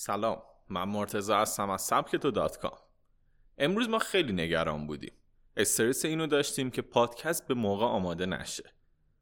سلام 0.00 0.42
من 0.68 0.84
مرتزا 0.84 1.38
هستم 1.38 1.70
از 1.70 1.82
سبک 1.82 2.16
تو 2.16 2.30
دات 2.30 2.58
کام. 2.58 2.78
امروز 3.58 3.88
ما 3.88 3.98
خیلی 3.98 4.32
نگران 4.32 4.86
بودیم. 4.86 5.12
استرس 5.56 6.04
اینو 6.04 6.26
داشتیم 6.26 6.70
که 6.70 6.82
پادکست 6.82 7.48
به 7.48 7.54
موقع 7.54 7.86
آماده 7.86 8.26
نشه 8.26 8.72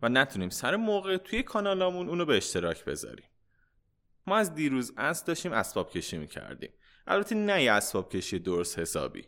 و 0.02 0.08
نتونیم 0.08 0.50
سر 0.50 0.76
موقع 0.76 1.16
توی 1.16 1.42
کانالامون 1.42 2.08
اونو 2.08 2.24
به 2.24 2.36
اشتراک 2.36 2.84
بذاریم. 2.84 3.26
ما 4.26 4.36
از 4.36 4.54
دیروز 4.54 4.92
از 4.96 5.24
داشتیم 5.24 5.52
اسباب 5.52 5.90
کشی 5.90 6.18
می‌کردیم. 6.18 6.70
البته 7.06 7.34
نه 7.34 7.62
یه 7.62 7.72
اسباب 7.72 8.12
کشی 8.12 8.38
درست 8.38 8.78
حسابی. 8.78 9.24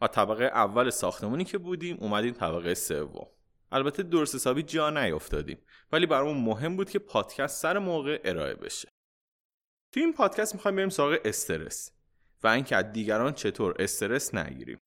و 0.00 0.06
طبقه 0.06 0.44
اول 0.44 0.90
ساختمونی 0.90 1.44
که 1.44 1.58
بودیم 1.58 1.96
اومدیم 2.00 2.32
طبقه 2.32 2.74
سوم. 2.74 3.26
البته 3.72 4.02
درست 4.02 4.34
حسابی 4.34 4.62
جا 4.62 4.90
نیافتادیم 4.90 5.58
ولی 5.92 6.06
برامون 6.06 6.44
مهم 6.44 6.76
بود 6.76 6.90
که 6.90 6.98
پادکست 6.98 7.62
سر 7.62 7.78
موقع 7.78 8.20
ارائه 8.24 8.54
بشه. 8.54 8.88
توی 9.94 10.02
این 10.02 10.12
پادکست 10.12 10.54
می‌خوایم 10.54 10.76
بریم 10.76 10.88
سراغ 10.88 11.18
استرس 11.24 11.90
و 12.42 12.48
اینکه 12.48 12.76
از 12.76 12.92
دیگران 12.92 13.32
چطور 13.32 13.74
استرس 13.78 14.34
نگیریم. 14.34 14.78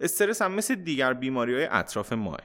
استرس 0.00 0.42
هم 0.42 0.52
مثل 0.52 0.74
دیگر 0.74 1.12
بیماری 1.12 1.54
های 1.54 1.64
اطراف 1.64 2.12
ماه. 2.12 2.40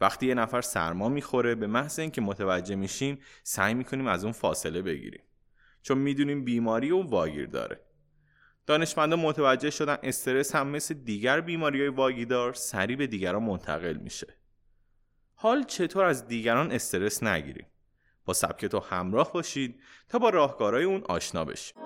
وقتی 0.00 0.26
یه 0.26 0.34
نفر 0.34 0.60
سرما 0.60 1.08
می‌خوره 1.08 1.54
به 1.54 1.66
محض 1.66 1.98
اینکه 1.98 2.20
متوجه 2.20 2.74
میشیم 2.74 3.18
سعی 3.42 3.74
می‌کنیم 3.74 4.06
از 4.06 4.24
اون 4.24 4.32
فاصله 4.32 4.82
بگیریم. 4.82 5.22
چون 5.82 5.98
می‌دونیم 5.98 6.44
بیماری 6.44 6.90
و 6.90 7.02
واگیر 7.02 7.46
داره 7.46 7.80
دانشمندان 8.66 9.20
متوجه 9.20 9.70
شدن 9.70 9.96
استرس 10.02 10.54
هم 10.54 10.68
مثل 10.68 10.94
دیگر 10.94 11.40
بیماری 11.40 11.80
های 11.80 11.88
واگیردار 11.88 12.54
سریع 12.54 12.96
به 12.96 13.06
دیگران 13.06 13.42
منتقل 13.42 13.96
میشه. 13.96 14.34
حال 15.34 15.64
چطور 15.64 16.04
از 16.04 16.28
دیگران 16.28 16.72
استرس 16.72 17.22
نگیریم؟ 17.22 17.66
با 18.28 18.34
سبک 18.34 18.66
تو 18.66 18.80
همراه 18.80 19.32
باشید 19.32 19.80
تا 20.08 20.18
با 20.18 20.30
راهکارهای 20.30 20.84
اون 20.84 21.02
آشنا 21.08 21.44
بشید 21.44 21.76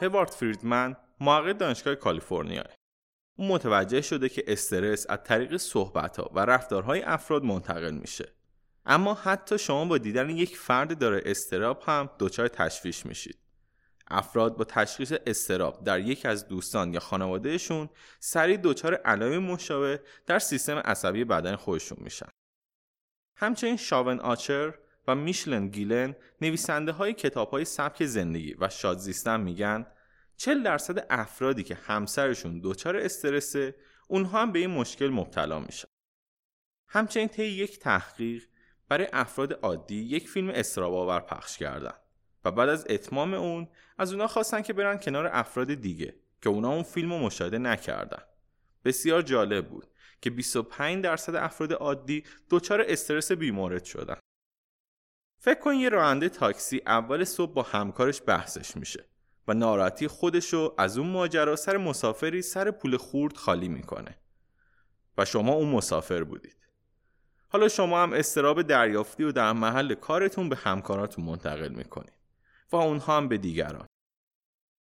هوارد 0.00 0.30
فریدمن 0.30 0.96
محقق 1.20 1.52
دانشگاه 1.52 1.94
کالیفرنیا 1.94 2.64
اون 3.38 3.48
متوجه 3.48 4.00
شده 4.00 4.28
که 4.28 4.44
استرس 4.46 5.06
از 5.08 5.18
طریق 5.24 5.56
صحبت 5.56 6.18
و 6.34 6.38
رفتارهای 6.38 7.02
افراد 7.02 7.44
منتقل 7.44 7.94
میشه. 7.94 8.28
اما 8.84 9.14
حتی 9.14 9.58
شما 9.58 9.84
با 9.84 9.98
دیدن 9.98 10.30
یک 10.30 10.56
فرد 10.56 10.98
داره 10.98 11.22
استراب 11.24 11.82
هم 11.86 12.10
دچار 12.18 12.48
تشویش 12.48 13.06
میشید. 13.06 13.45
افراد 14.08 14.56
با 14.56 14.64
تشخیص 14.64 15.12
استراب 15.26 15.84
در 15.84 16.00
یکی 16.00 16.28
از 16.28 16.48
دوستان 16.48 16.94
یا 16.94 17.00
خانوادهشون 17.00 17.88
سریع 18.20 18.56
دچار 18.56 18.94
علائم 18.94 19.42
مشابه 19.42 20.00
در 20.26 20.38
سیستم 20.38 20.78
عصبی 20.78 21.24
بدن 21.24 21.56
خودشون 21.56 21.98
میشن. 22.00 22.28
همچنین 23.36 23.76
شاون 23.76 24.20
آچر 24.20 24.74
و 25.08 25.14
میشلن 25.14 25.68
گیلن 25.68 26.16
نویسنده 26.40 26.92
های 26.92 27.12
کتاب 27.12 27.50
های 27.50 27.64
سبک 27.64 28.04
زندگی 28.04 28.56
و 28.60 28.68
شادزیستن 28.68 29.40
میگن 29.40 29.86
40 30.36 30.62
درصد 30.62 31.06
افرادی 31.10 31.62
که 31.62 31.74
همسرشون 31.74 32.60
دچار 32.64 32.96
استرسه 32.96 33.74
اونها 34.08 34.42
هم 34.42 34.52
به 34.52 34.58
این 34.58 34.70
مشکل 34.70 35.08
مبتلا 35.08 35.58
میشن. 35.58 35.88
همچنین 36.88 37.28
طی 37.28 37.44
یک 37.44 37.78
تحقیق 37.78 38.44
برای 38.88 39.08
افراد 39.12 39.52
عادی 39.52 39.96
یک 39.96 40.28
فیلم 40.28 40.48
استراب 40.48 41.26
پخش 41.26 41.58
کردن. 41.58 41.94
و 42.46 42.50
بعد 42.50 42.68
از 42.68 42.86
اتمام 42.88 43.34
اون 43.34 43.68
از 43.98 44.12
اونا 44.12 44.26
خواستن 44.26 44.62
که 44.62 44.72
برن 44.72 44.98
کنار 44.98 45.30
افراد 45.32 45.74
دیگه 45.74 46.14
که 46.42 46.48
اونا 46.48 46.72
اون 46.72 46.82
فیلم 46.82 47.12
رو 47.12 47.18
مشاهده 47.18 47.58
نکردن. 47.58 48.22
بسیار 48.84 49.22
جالب 49.22 49.68
بود 49.68 49.86
که 50.20 50.30
25 50.30 51.04
درصد 51.04 51.34
افراد 51.34 51.72
عادی 51.72 52.24
دچار 52.50 52.84
استرس 52.88 53.32
بیمورد 53.32 53.84
شدن. 53.84 54.16
فکر 55.38 55.60
کن 55.60 55.74
یه 55.74 55.88
راننده 55.88 56.28
تاکسی 56.28 56.82
اول 56.86 57.24
صبح 57.24 57.52
با 57.52 57.62
همکارش 57.62 58.22
بحثش 58.26 58.76
میشه 58.76 59.04
و 59.48 59.54
ناراحتی 59.54 60.08
خودشو 60.08 60.74
از 60.78 60.98
اون 60.98 61.10
ماجرا 61.10 61.56
سر 61.56 61.76
مسافری 61.76 62.42
سر 62.42 62.70
پول 62.70 62.96
خورد 62.96 63.36
خالی 63.36 63.68
می‌کنه. 63.68 64.18
و 65.18 65.24
شما 65.24 65.52
اون 65.52 65.68
مسافر 65.68 66.24
بودید. 66.24 66.56
حالا 67.48 67.68
شما 67.68 68.02
هم 68.02 68.12
استراب 68.12 68.62
دریافتی 68.62 69.24
و 69.24 69.32
در 69.32 69.52
محل 69.52 69.94
کارتون 69.94 70.48
به 70.48 70.56
همکاراتون 70.56 71.24
منتقل 71.24 71.68
می‌کنید. 71.68 72.15
و 72.72 72.76
اونها 72.76 73.16
هم 73.16 73.28
به 73.28 73.38
دیگران. 73.38 73.86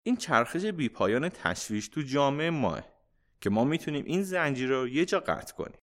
این 0.02 0.16
چرخش 0.16 0.64
بیپایان 0.64 1.28
تشویش 1.28 1.88
تو 1.88 2.02
جامعه 2.02 2.50
ماه 2.50 2.84
که 3.40 3.50
ما 3.50 3.64
می‌تونیم 3.64 4.04
این 4.04 4.22
زنجیر 4.22 4.68
رو 4.68 4.88
یه 4.88 5.04
جا 5.04 5.20
قطع 5.20 5.54
کنیم. 5.54 5.78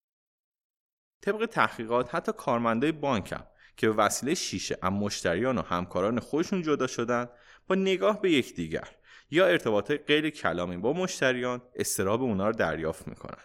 طبق 1.22 1.46
تحقیقات 1.46 2.16
حتی 2.16 2.32
کارمندای 2.32 2.92
بانک 2.92 3.32
هم 3.32 3.48
که 3.78 3.88
به 3.88 3.94
وسیله 3.94 4.34
شیشه 4.34 4.78
از 4.82 4.92
مشتریان 4.92 5.58
و 5.58 5.62
همکاران 5.62 6.20
خودشون 6.20 6.62
جدا 6.62 6.88
شدن 6.88 7.30
با 7.68 7.76
نگاه 7.76 8.22
به 8.22 8.32
یکدیگر 8.32 8.96
یا 9.32 9.48
ارتباط 9.48 9.92
غیر 9.92 10.30
کلامی 10.30 10.78
با 10.78 10.94
مشتریان 10.94 11.62
استراب 11.76 12.22
اونا 12.22 12.48
رو 12.48 12.54
دریافت 12.54 13.08
می‌کنن. 13.08 13.44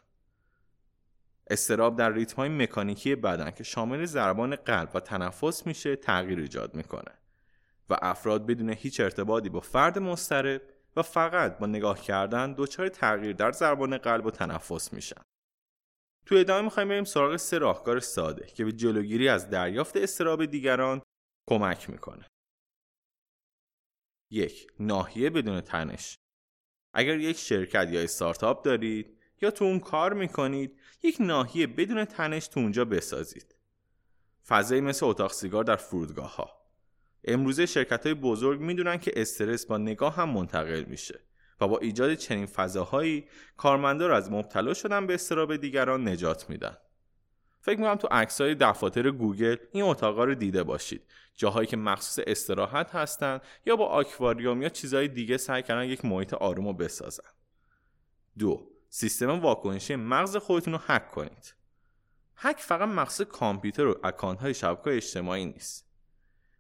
استراب 1.50 1.98
در 1.98 2.12
ریتم 2.12 2.36
های 2.36 2.48
مکانیکی 2.48 3.14
بدن 3.14 3.50
که 3.50 3.64
شامل 3.64 4.04
ضربان 4.04 4.56
قلب 4.56 4.90
و 4.94 5.00
تنفس 5.00 5.66
میشه 5.66 5.96
تغییر 5.96 6.38
ایجاد 6.38 6.74
می‌کنه. 6.74 7.21
و 7.90 7.96
افراد 8.02 8.46
بدون 8.46 8.70
هیچ 8.70 9.00
ارتباطی 9.00 9.48
با 9.48 9.60
فرد 9.60 9.98
مضطرب 9.98 10.62
و 10.96 11.02
فقط 11.02 11.58
با 11.58 11.66
نگاه 11.66 12.00
کردن 12.00 12.54
دچار 12.58 12.88
تغییر 12.88 13.32
در 13.32 13.52
زبان 13.52 13.98
قلب 13.98 14.26
و 14.26 14.30
تنفس 14.30 14.92
میشن. 14.92 15.22
تو 16.26 16.34
ادامه 16.34 16.64
می‌خوایم 16.64 16.88
بریم 16.88 17.04
سراغ 17.04 17.36
سه 17.36 17.58
راهکار 17.58 18.00
ساده 18.00 18.46
که 18.46 18.64
به 18.64 18.72
جلوگیری 18.72 19.28
از 19.28 19.50
دریافت 19.50 19.96
استراب 19.96 20.44
دیگران 20.44 21.02
کمک 21.50 21.90
می‌کنه. 21.90 22.26
یک 24.30 24.66
ناحیه 24.80 25.30
بدون 25.30 25.60
تنش 25.60 26.16
اگر 26.94 27.18
یک 27.18 27.36
شرکت 27.36 27.88
یا 27.90 28.00
استارتاپ 28.00 28.64
دارید 28.64 29.18
یا 29.42 29.50
تو 29.50 29.64
اون 29.64 29.80
کار 29.80 30.12
می‌کنید 30.12 30.80
یک 31.02 31.16
ناحیه 31.20 31.66
بدون 31.66 32.04
تنش 32.04 32.48
تو 32.48 32.60
اونجا 32.60 32.84
بسازید. 32.84 33.56
فضایی 34.46 34.80
مثل 34.80 35.06
اتاق 35.06 35.32
سیگار 35.32 35.64
در 35.64 35.76
فرودگاه 35.76 36.36
ها 36.36 36.61
امروزه 37.24 37.66
شرکت 37.66 38.06
های 38.06 38.14
بزرگ 38.14 38.60
می‌دونن 38.60 38.98
که 38.98 39.12
استرس 39.16 39.66
با 39.66 39.78
نگاه 39.78 40.14
هم 40.16 40.30
منتقل 40.30 40.84
میشه 40.84 41.20
و 41.60 41.68
با 41.68 41.78
ایجاد 41.78 42.14
چنین 42.14 42.46
فضاهایی 42.46 43.24
کارمندا 43.56 44.06
رو 44.06 44.14
از 44.14 44.30
مبتلا 44.30 44.74
شدن 44.74 45.06
به 45.06 45.14
استراب 45.14 45.56
دیگران 45.56 46.08
نجات 46.08 46.50
میدن. 46.50 46.76
فکر 47.60 47.78
می‌کنم 47.78 47.94
تو 47.94 48.08
های 48.44 48.54
دفاتر 48.54 49.10
گوگل 49.10 49.56
این 49.72 49.84
اتاقا 49.84 50.24
رو 50.24 50.34
دیده 50.34 50.62
باشید. 50.62 51.02
جاهایی 51.34 51.66
که 51.66 51.76
مخصوص 51.76 52.24
استراحت 52.26 52.94
هستن 52.94 53.40
یا 53.66 53.76
با 53.76 53.86
آکواریوم 53.86 54.62
یا 54.62 54.68
چیزهای 54.68 55.08
دیگه 55.08 55.36
سعی 55.36 55.62
کردن 55.62 55.84
یک 55.84 56.04
محیط 56.04 56.34
آروم 56.34 56.66
رو 56.66 56.72
بسازن. 56.72 57.28
دو 58.38 58.70
سیستم 58.88 59.40
واکنشی 59.40 59.96
مغز 59.96 60.36
خودتون 60.36 60.72
رو 60.72 60.80
هک 60.86 61.10
کنید. 61.10 61.54
هک 62.36 62.58
فقط 62.58 62.88
مخصوص 62.88 63.26
کامپیوتر 63.26 63.86
و 63.86 64.00
اکانت 64.04 64.40
های 64.40 64.54
شبکه 64.54 64.96
اجتماعی 64.96 65.44
نیست. 65.44 65.91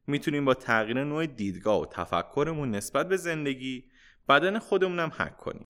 می‌تونیم 0.06 0.44
با 0.44 0.54
تغییر 0.54 1.04
نوع 1.04 1.26
دیدگاه 1.26 1.80
و 1.80 1.86
تفکرمون 1.86 2.70
نسبت 2.70 3.08
به 3.08 3.16
زندگی 3.16 3.90
بدن 4.28 4.58
خودمون 4.58 5.00
هم 5.00 5.12
حک 5.16 5.36
کنیم. 5.36 5.64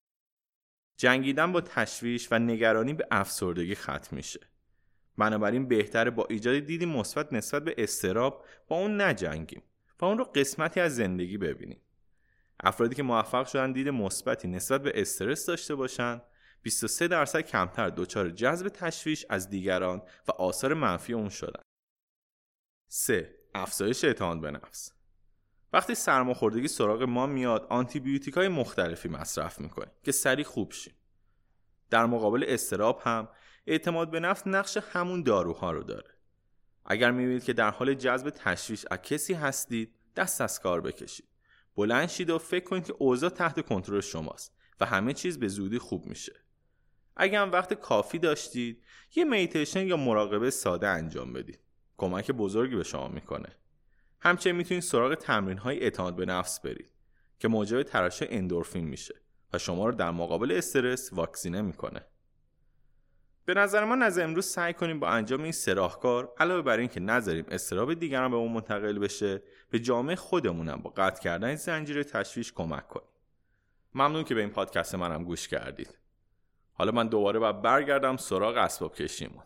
جنگیدن 0.97 1.53
با 1.53 1.61
تشویش 1.61 2.29
و 2.31 2.39
نگرانی 2.39 2.95
به 2.95 3.07
افسردگی 3.11 3.75
ختم 3.75 4.17
میشه. 4.17 4.41
بنابراین 5.19 5.69
بهتره 5.69 6.11
با 6.11 6.27
ایجاد 6.31 6.59
دیدی 6.59 6.87
مثبت 6.87 7.33
نسبت 7.33 7.65
به 7.65 7.75
استراب 7.79 8.45
با 8.69 8.77
اون 8.77 9.01
نجنگیم 9.01 9.63
و 10.01 10.05
اون 10.05 10.19
رو 10.19 10.25
قسمتی 10.25 10.81
از 10.81 10.97
زندگی 10.97 11.39
ببینیم. 11.39 11.81
افرادی 12.61 12.95
که 12.95 13.03
موفق 13.03 13.47
شدن 13.47 13.73
دید 13.73 13.89
مثبتی 13.89 14.49
نسبت 14.49 14.83
به 14.83 14.93
استرس 15.01 15.47
داشته 15.47 15.75
باشن 15.75 16.23
23 16.63 17.09
درصد 17.09 17.41
کمتر 17.41 17.89
دچار 17.89 18.31
جذب 18.31 18.69
تشویش 18.69 19.27
از 19.31 19.51
دیگران 19.51 20.03
و 20.29 20.33
آثار 20.33 20.75
منفی 20.75 21.13
اون 21.13 21.29
شدن. 21.29 21.63
3. 22.89 23.42
افزایش 23.55 24.05
اعتماد 24.05 24.41
به 24.41 24.51
نفس. 24.51 24.93
وقتی 25.73 25.95
سرماخوردگی 25.95 26.69
سراغ 26.69 27.03
ما 27.03 27.27
میاد 27.27 27.67
آنتی 27.71 28.01
بیوتیک 28.01 28.35
های 28.35 28.49
مختلفی 28.49 29.09
مصرف 29.09 29.61
می‌کنیم 29.61 29.93
که 30.03 30.13
سریع 30.13 30.45
خوب 30.45 30.73
شیم. 30.73 30.95
در 31.91 32.07
مقابل 32.07 32.45
استراب 32.49 33.01
هم 33.05 33.29
اعتماد 33.67 34.11
به 34.11 34.21
نفس 34.21 34.47
نقش 34.47 34.77
همون 34.77 35.23
داروها 35.23 35.71
رو 35.71 35.83
داره. 35.83 36.11
اگر 36.85 37.11
می‌بینید 37.11 37.45
که 37.45 37.53
در 37.53 37.71
حال 37.71 37.95
جذب 37.95 38.31
تشویش 38.31 38.85
از 38.91 38.99
کسی 38.99 39.35
هستید 39.35 39.95
دست 40.17 40.41
از 40.41 40.61
کار 40.61 40.81
بکشید. 40.81 41.29
بلند 41.77 42.09
شید 42.09 42.31
و 42.31 42.39
فکر 42.39 42.65
کنید 42.65 42.85
که 42.85 42.95
اوضاع 42.99 43.31
تحت 43.31 43.67
کنترل 43.67 44.01
شماست 44.01 44.57
و 44.81 44.87
همه 44.87 45.13
چیز 45.13 45.39
به 45.39 45.49
زودی 45.49 45.79
خوب 45.79 46.07
میشه. 46.07 46.33
اگر 47.17 47.43
هم 47.43 47.53
وقت 47.53 47.75
کافی 47.75 48.19
داشتید 48.19 48.83
یه 49.15 49.25
میتیشن 49.25 49.87
یا 49.87 49.97
مراقبه 49.97 50.51
ساده 50.51 50.89
انجام 50.89 51.33
بدید. 51.33 51.61
کمک 52.03 52.31
بزرگی 52.31 52.77
به 52.77 52.83
شما 52.83 53.09
می‌کنه. 53.09 53.49
همچنین 54.21 54.57
می‌تونید 54.57 54.83
سراغ 54.83 55.15
تمرین 55.15 55.59
های 55.59 55.81
اعتماد 55.81 56.17
به 56.17 56.27
نفس 56.27 56.61
برید 56.61 56.91
که 57.39 57.49
موجب 57.49 57.83
ترشح 57.83 58.27
اندورفین 58.29 58.85
میشه 58.85 59.15
و 59.53 59.59
شما 59.59 59.87
رو 59.87 59.93
در 59.93 60.11
مقابل 60.11 60.53
استرس 60.53 61.13
واکسینه 61.13 61.63
می‌کنه. 61.63 62.05
به 63.45 63.55
نظر 63.55 63.85
ما 63.85 63.95
نظر 63.95 64.25
امروز 64.25 64.47
سعی 64.47 64.73
کنیم 64.73 65.01
با 65.01 65.09
انجام 65.09 65.43
این 65.43 65.53
سراهکار 65.53 66.33
علاوه 66.39 66.63
بر 66.63 66.79
اینکه 66.79 67.01
نذاریم 67.01 67.45
استراب 67.49 67.95
دیگران 67.95 68.31
به 68.31 68.37
اون 68.37 68.53
منتقل 68.53 68.99
بشه 68.99 69.43
به 69.71 69.79
جامعه 69.79 70.17
خودمونم 70.17 70.77
با 70.77 70.91
قطع 70.97 71.23
کردن 71.23 71.55
زنجیره 71.55 72.05
تشویش 72.05 72.53
کمک 72.53 72.89
کنیم. 72.89 73.09
ممنون 73.95 74.25
که 74.25 74.35
به 74.35 74.41
این 74.41 74.51
پادکست 74.51 74.95
منم 74.95 75.25
گوش 75.25 75.49
کردید. 75.49 75.99
حالا 76.73 76.93
من 76.93 77.09
دوباره 77.09 77.39
باید 77.39 77.63
برگردم 77.63 78.17
سراغ 78.17 78.57
اسباب 78.57 78.95
کشیمون. 78.95 79.45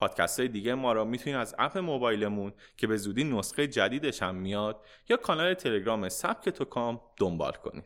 پادکست 0.00 0.40
های 0.40 0.48
دیگه 0.48 0.74
ما 0.74 0.92
را 0.92 1.04
می‌تونید 1.04 1.38
از 1.38 1.54
اپ 1.58 1.78
موبایلمون 1.78 2.52
که 2.76 2.86
به 2.86 2.96
زودی 2.96 3.24
نسخه 3.24 3.66
جدیدش 3.66 4.22
هم 4.22 4.34
میاد 4.34 4.84
یا 5.08 5.16
کانال 5.16 5.54
تلگرام 5.54 6.08
سبک 6.08 6.48
تو 6.48 6.64
کام 6.64 7.00
دنبال 7.16 7.52
کنید. 7.52 7.76